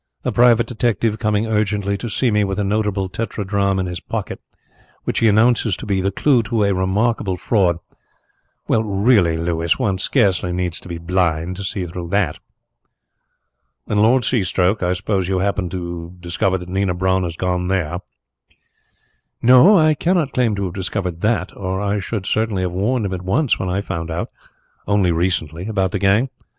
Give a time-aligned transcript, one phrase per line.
[0.25, 4.41] A private detective coming urgently to see me with a notable tetradrachm in his pocket,
[5.03, 7.77] which he announces to be the clue to a remarkable fraud
[8.67, 12.39] well, really, Louis, one scarcely needs to be blind to see through that."
[13.85, 14.81] "And Lord Seastoke?
[14.81, 17.99] I suppose you happened to discover that Nina Brun had gone there?"
[19.39, 23.13] "No, I cannot claim to have discovered that, or I should certainly have warned him
[23.13, 24.31] at once when I found out
[24.87, 26.31] only recently about the gang.